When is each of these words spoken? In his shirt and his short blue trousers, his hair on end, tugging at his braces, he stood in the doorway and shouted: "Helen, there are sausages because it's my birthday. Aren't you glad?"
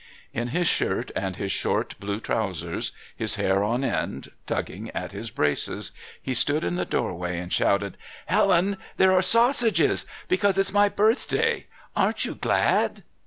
In 0.33 0.47
his 0.47 0.67
shirt 0.67 1.11
and 1.15 1.35
his 1.35 1.51
short 1.51 1.93
blue 1.99 2.19
trousers, 2.19 2.91
his 3.15 3.35
hair 3.35 3.63
on 3.63 3.83
end, 3.83 4.31
tugging 4.47 4.89
at 4.95 5.11
his 5.11 5.29
braces, 5.29 5.91
he 6.19 6.33
stood 6.33 6.63
in 6.63 6.73
the 6.75 6.85
doorway 6.85 7.37
and 7.37 7.53
shouted: 7.53 7.97
"Helen, 8.25 8.77
there 8.97 9.11
are 9.13 9.21
sausages 9.21 10.07
because 10.27 10.57
it's 10.57 10.73
my 10.73 10.89
birthday. 10.89 11.67
Aren't 11.95 12.25
you 12.25 12.33
glad?" 12.33 13.03